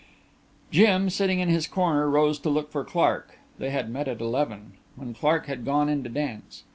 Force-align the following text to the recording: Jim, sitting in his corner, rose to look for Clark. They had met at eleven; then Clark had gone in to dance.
Jim, 0.71 1.11
sitting 1.11 1.39
in 1.39 1.47
his 1.47 1.67
corner, 1.67 2.09
rose 2.09 2.39
to 2.39 2.49
look 2.49 2.71
for 2.71 2.83
Clark. 2.83 3.37
They 3.59 3.69
had 3.69 3.87
met 3.91 4.07
at 4.07 4.19
eleven; 4.19 4.73
then 4.97 5.13
Clark 5.13 5.45
had 5.45 5.63
gone 5.63 5.89
in 5.89 6.01
to 6.03 6.09
dance. 6.09 6.63